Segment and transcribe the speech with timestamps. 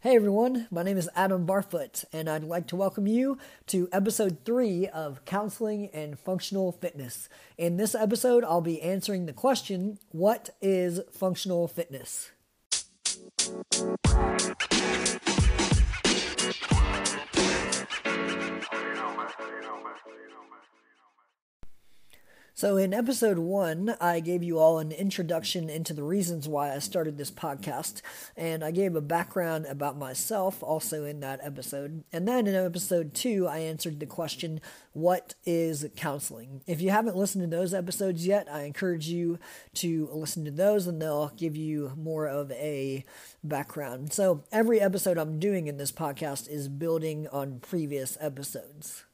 [0.00, 4.38] Hey everyone, my name is Adam Barfoot, and I'd like to welcome you to episode
[4.44, 7.28] three of Counseling and Functional Fitness.
[7.56, 12.30] In this episode, I'll be answering the question What is functional fitness?
[22.58, 26.80] So, in episode one, I gave you all an introduction into the reasons why I
[26.80, 28.02] started this podcast,
[28.36, 32.02] and I gave a background about myself also in that episode.
[32.12, 34.60] And then in episode two, I answered the question,
[34.92, 36.62] What is counseling?
[36.66, 39.38] If you haven't listened to those episodes yet, I encourage you
[39.74, 43.04] to listen to those, and they'll give you more of a
[43.44, 44.12] background.
[44.12, 49.04] So, every episode I'm doing in this podcast is building on previous episodes.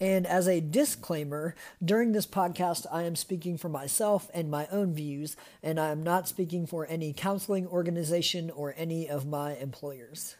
[0.00, 4.92] And as a disclaimer, during this podcast, I am speaking for myself and my own
[4.92, 10.34] views, and I am not speaking for any counseling organization or any of my employers.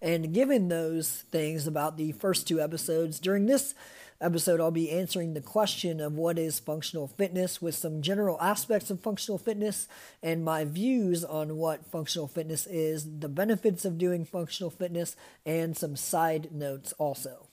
[0.00, 3.74] And given those things about the first two episodes, during this
[4.20, 8.90] episode, I'll be answering the question of what is functional fitness with some general aspects
[8.90, 9.86] of functional fitness
[10.20, 15.14] and my views on what functional fitness is, the benefits of doing functional fitness,
[15.46, 17.46] and some side notes also.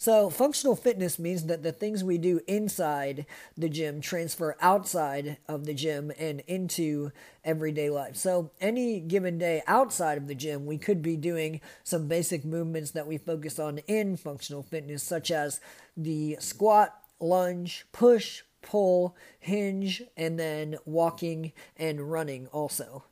[0.00, 5.66] So, functional fitness means that the things we do inside the gym transfer outside of
[5.66, 7.10] the gym and into
[7.44, 8.14] everyday life.
[8.14, 12.92] So, any given day outside of the gym, we could be doing some basic movements
[12.92, 15.60] that we focus on in functional fitness, such as
[15.96, 23.02] the squat, lunge, push, pull, hinge, and then walking and running also.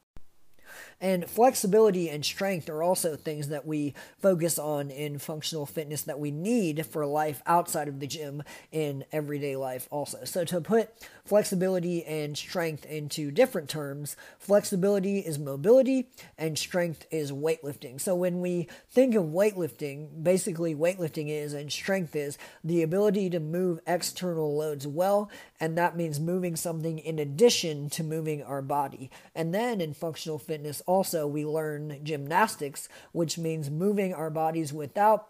[1.01, 6.19] And flexibility and strength are also things that we focus on in functional fitness that
[6.19, 10.25] we need for life outside of the gym in everyday life also.
[10.25, 10.91] So to put
[11.27, 18.01] flexibility and strength into different terms, flexibility is mobility and strength is weightlifting.
[18.01, 23.41] So when we think of weightlifting, basically weightlifting is and strength is the ability to
[23.41, 29.11] move external loads well, and that means moving something in addition to moving our body.
[29.35, 35.29] And then in functional fitness also we learn gymnastics, which means moving our bodies without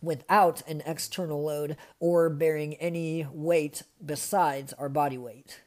[0.00, 5.60] without an external load or bearing any weight besides our body weight.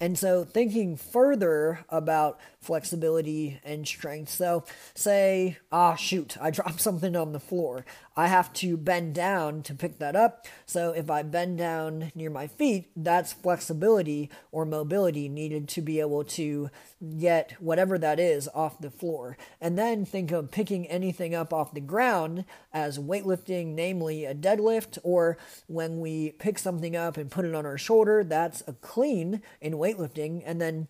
[0.00, 4.30] And so, thinking further about flexibility and strength.
[4.30, 4.64] So,
[4.94, 7.84] say, ah, shoot, I dropped something on the floor.
[8.16, 10.46] I have to bend down to pick that up.
[10.66, 16.00] So, if I bend down near my feet, that's flexibility or mobility needed to be
[16.00, 16.70] able to
[17.18, 19.36] get whatever that is off the floor.
[19.60, 24.98] And then think of picking anything up off the ground as weightlifting, namely a deadlift,
[25.02, 25.36] or
[25.66, 29.74] when we pick something up and put it on our shoulder, that's a clean in
[29.74, 30.42] weightlifting.
[30.44, 30.88] And then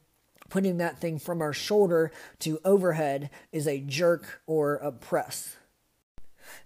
[0.52, 5.56] putting that thing from our shoulder to overhead is a jerk or a press.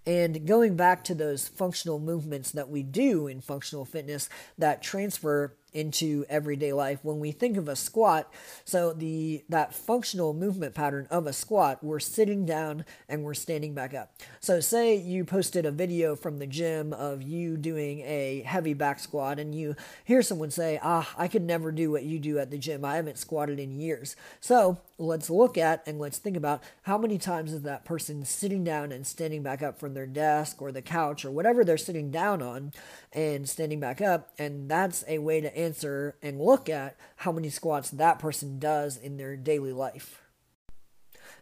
[0.04, 5.54] And going back to those functional movements that we do in functional fitness that transfer
[5.72, 8.32] into everyday life when we think of a squat.
[8.64, 13.74] So the that functional movement pattern of a squat we're sitting down and we're standing
[13.74, 14.14] back up.
[14.40, 18.98] So say you posted a video from the gym of you doing a heavy back
[18.98, 22.50] squat and you hear someone say ah i could never do what you do at
[22.50, 22.84] the gym.
[22.84, 24.16] I haven't squatted in years.
[24.40, 28.64] So let's look at and let's think about how many times is that person sitting
[28.64, 32.10] down and standing back up from their desk or the couch or whatever they're sitting
[32.10, 32.72] down on
[33.12, 34.30] and standing back up.
[34.38, 38.96] And that's a way to answer and look at how many squats that person does
[38.96, 40.22] in their daily life.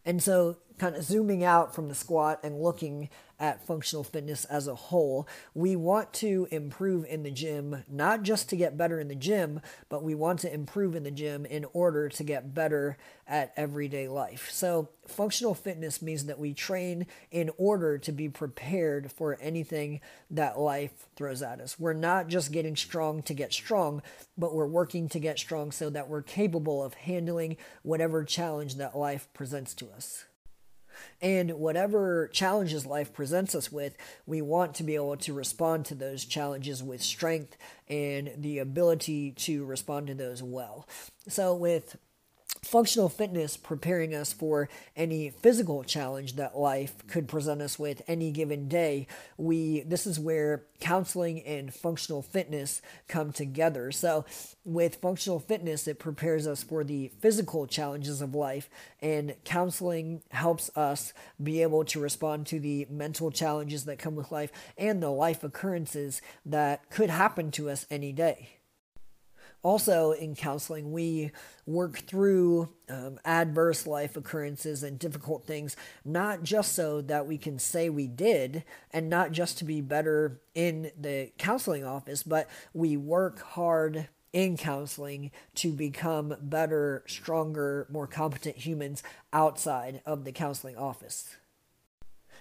[0.04, 3.08] And so, kind of zooming out from the squat and looking
[3.38, 5.28] at functional fitness as a whole.
[5.54, 9.60] We want to improve in the gym, not just to get better in the gym,
[9.88, 12.96] but we want to improve in the gym in order to get better
[13.26, 14.50] at everyday life.
[14.50, 20.58] So, functional fitness means that we train in order to be prepared for anything that
[20.58, 21.78] life throws at us.
[21.78, 24.02] We're not just getting strong to get strong,
[24.36, 28.96] but we're working to get strong so that we're capable of handling whatever challenge that
[28.96, 30.24] life presents to us.
[31.20, 33.96] And whatever challenges life presents us with,
[34.26, 37.56] we want to be able to respond to those challenges with strength
[37.88, 40.86] and the ability to respond to those well.
[41.28, 41.96] So, with
[42.64, 48.30] functional fitness preparing us for any physical challenge that life could present us with any
[48.30, 49.06] given day.
[49.36, 53.92] We this is where counseling and functional fitness come together.
[53.92, 54.24] So
[54.64, 58.68] with functional fitness it prepares us for the physical challenges of life
[59.00, 61.12] and counseling helps us
[61.42, 65.44] be able to respond to the mental challenges that come with life and the life
[65.44, 68.58] occurrences that could happen to us any day
[69.64, 71.32] also in counseling, we
[71.66, 75.74] work through um, adverse life occurrences and difficult things,
[76.04, 78.62] not just so that we can say we did
[78.92, 84.56] and not just to be better in the counseling office, but we work hard in
[84.56, 89.02] counseling to become better, stronger, more competent humans
[89.32, 91.36] outside of the counseling office.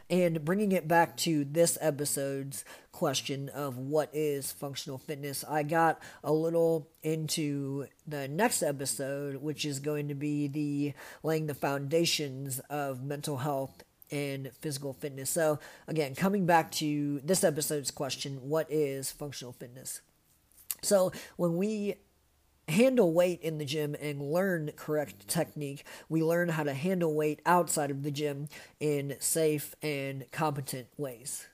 [0.10, 6.00] And bringing it back to this episode's question of what is functional fitness, I got
[6.24, 12.60] a little into the next episode, which is going to be the laying the foundations
[12.70, 15.30] of mental health and physical fitness.
[15.30, 20.02] So, again, coming back to this episode's question, what is functional fitness?
[20.84, 21.96] So when we
[22.68, 27.42] handle weight in the gym and learn correct technique, we learn how to handle weight
[27.46, 28.48] outside of the gym
[28.80, 31.48] in safe and competent ways.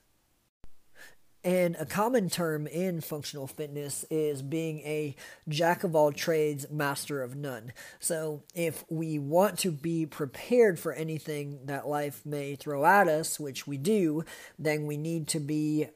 [1.41, 5.15] And a common term in functional fitness is being a
[5.47, 7.71] jack of all trades, master of none.
[7.99, 13.39] So, if we want to be prepared for anything that life may throw at us,
[13.39, 14.25] which we do,
[14.57, 15.87] then we need to be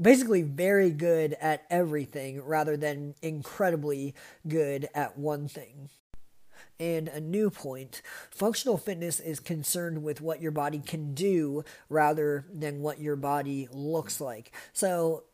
[0.00, 4.14] basically very good at everything rather than incredibly
[4.46, 5.90] good at one thing.
[6.78, 8.00] And a new point
[8.30, 13.68] functional fitness is concerned with what your body can do rather than what your body
[13.70, 14.52] looks like.
[14.72, 15.24] So,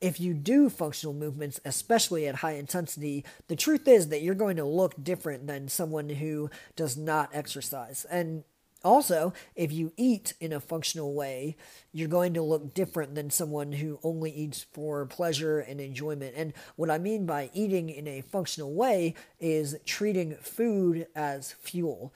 [0.00, 4.56] if you do functional movements, especially at high intensity, the truth is that you're going
[4.56, 8.06] to look different than someone who does not exercise.
[8.08, 8.44] And
[8.84, 11.56] also, if you eat in a functional way,
[11.92, 16.34] you're going to look different than someone who only eats for pleasure and enjoyment.
[16.36, 22.12] And what I mean by eating in a functional way is treating food as fuel.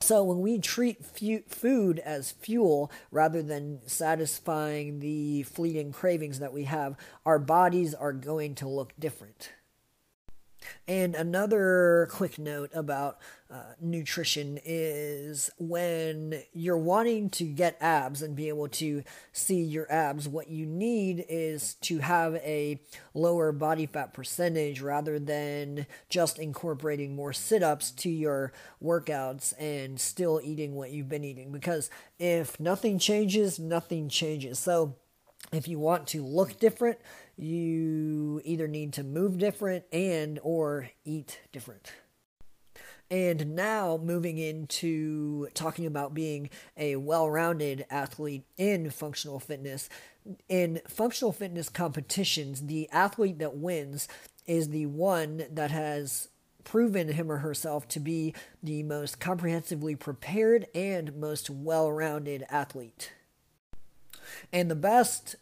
[0.00, 6.52] So, when we treat fu- food as fuel rather than satisfying the fleeting cravings that
[6.52, 9.52] we have, our bodies are going to look different.
[10.86, 13.18] And another quick note about
[13.50, 19.90] uh, nutrition is when you're wanting to get abs and be able to see your
[19.92, 22.80] abs, what you need is to have a
[23.12, 30.00] lower body fat percentage rather than just incorporating more sit ups to your workouts and
[30.00, 31.52] still eating what you've been eating.
[31.52, 34.58] Because if nothing changes, nothing changes.
[34.58, 34.96] So,
[35.50, 36.98] if you want to look different,
[37.36, 41.92] you either need to move different and or eat different.
[43.10, 46.48] And now moving into talking about being
[46.78, 49.90] a well-rounded athlete in functional fitness.
[50.48, 54.08] In functional fitness competitions, the athlete that wins
[54.46, 56.28] is the one that has
[56.64, 63.12] proven him or herself to be the most comprehensively prepared and most well rounded athlete.
[64.52, 65.36] And the best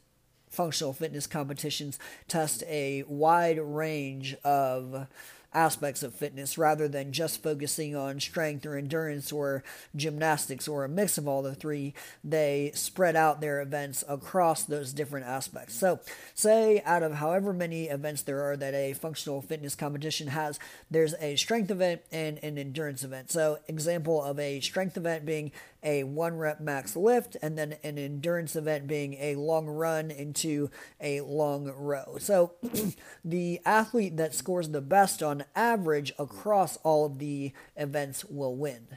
[0.49, 1.99] functional fitness competitions
[2.29, 5.07] test a wide range of
[5.53, 9.65] aspects of fitness rather than just focusing on strength or endurance or
[9.97, 11.93] gymnastics or a mix of all the three.
[12.23, 15.75] They spread out their events across those different aspects.
[15.75, 16.01] So,
[16.35, 20.59] say out of however many events there are that a functional fitness competition has,
[20.91, 23.31] there's a strength event and an endurance event.
[23.31, 25.51] So, example of a strength event being
[25.83, 30.71] a one rep max lift, and then an endurance event being a long run into
[31.01, 32.17] a long row.
[32.19, 32.55] So
[33.25, 38.89] the athlete that scores the best on average across all of the events will win.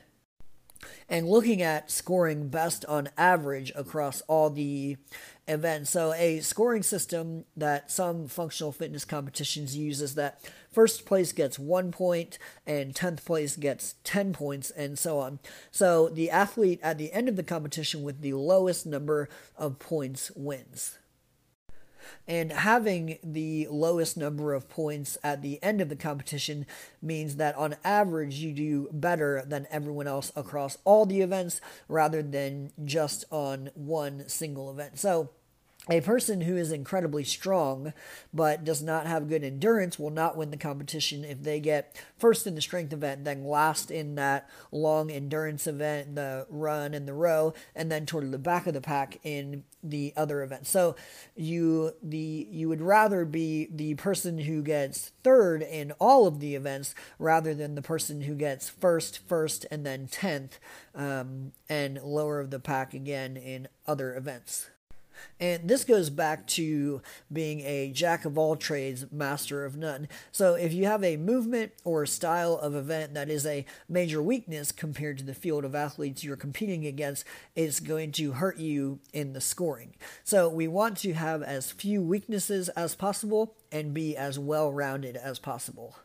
[1.13, 4.97] And looking at scoring best on average across all the
[5.47, 5.91] events.
[5.91, 11.59] So, a scoring system that some functional fitness competitions use is that first place gets
[11.59, 15.37] one point and 10th place gets 10 points, and so on.
[15.69, 20.31] So, the athlete at the end of the competition with the lowest number of points
[20.35, 20.97] wins.
[22.27, 26.65] And having the lowest number of points at the end of the competition
[27.01, 32.21] means that on average you do better than everyone else across all the events rather
[32.21, 34.99] than just on one single event.
[34.99, 35.29] So,
[35.89, 37.93] a person who is incredibly strong
[38.33, 42.47] but does not have good endurance will not win the competition if they get first
[42.47, 47.13] in the strength event, then last in that long endurance event, the run and the
[47.13, 50.65] row, and then toward the back of the pack in the other event.
[50.65, 50.95] So
[51.35, 56.55] you the you would rather be the person who gets third in all of the
[56.55, 60.59] events rather than the person who gets first, first, and then tenth,
[60.95, 64.69] um, and lower of the pack again in other events.
[65.39, 67.01] And this goes back to
[67.31, 70.07] being a jack of all trades, master of none.
[70.31, 74.71] So, if you have a movement or style of event that is a major weakness
[74.71, 79.33] compared to the field of athletes you're competing against, it's going to hurt you in
[79.33, 79.95] the scoring.
[80.23, 85.15] So, we want to have as few weaknesses as possible and be as well rounded
[85.17, 85.95] as possible.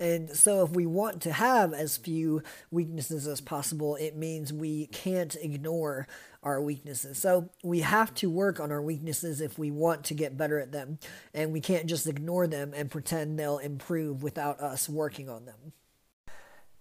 [0.00, 4.86] And so, if we want to have as few weaknesses as possible, it means we
[4.86, 6.08] can't ignore
[6.42, 7.16] our weaknesses.
[7.18, 10.72] So, we have to work on our weaknesses if we want to get better at
[10.72, 10.98] them.
[11.32, 15.72] And we can't just ignore them and pretend they'll improve without us working on them.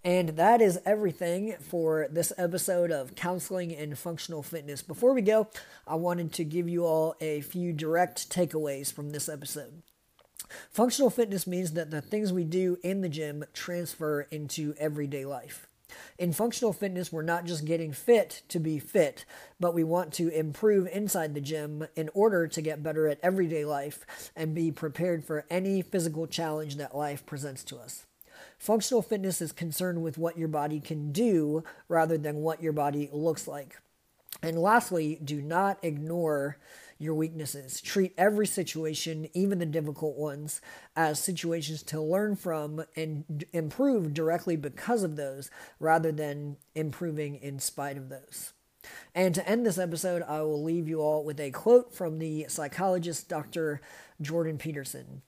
[0.03, 4.81] And that is everything for this episode of Counseling and Functional Fitness.
[4.81, 5.47] Before we go,
[5.87, 9.81] I wanted to give you all a few direct takeaways from this episode.
[10.69, 15.67] Functional fitness means that the things we do in the gym transfer into everyday life.
[16.17, 19.25] In functional fitness, we're not just getting fit to be fit,
[19.59, 23.65] but we want to improve inside the gym in order to get better at everyday
[23.65, 28.05] life and be prepared for any physical challenge that life presents to us.
[28.57, 33.09] Functional fitness is concerned with what your body can do rather than what your body
[33.11, 33.77] looks like.
[34.41, 36.57] And lastly, do not ignore
[37.03, 37.81] your weaknesses.
[37.81, 40.61] Treat every situation, even the difficult ones,
[40.95, 47.59] as situations to learn from and improve directly because of those rather than improving in
[47.59, 48.53] spite of those.
[49.15, 52.45] And to end this episode, I will leave you all with a quote from the
[52.49, 53.81] psychologist Dr.
[54.21, 55.21] Jordan Peterson.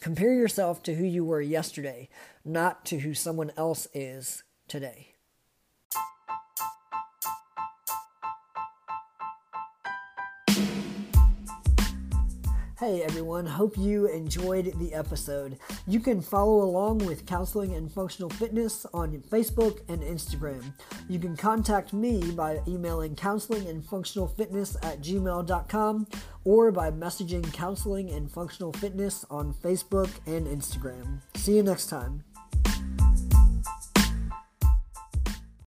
[0.00, 2.08] Compare yourself to who you were yesterday,
[2.44, 5.11] not to who someone else is today.
[12.82, 15.56] Hey everyone, hope you enjoyed the episode.
[15.86, 20.74] You can follow along with Counseling and Functional Fitness on Facebook and Instagram.
[21.08, 26.08] You can contact me by emailing counseling and functional fitness at gmail.com
[26.42, 31.20] or by messaging counseling and functional fitness on Facebook and Instagram.
[31.36, 32.24] See you next time.